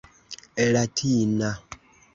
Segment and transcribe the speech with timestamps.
[0.73, 1.49] latina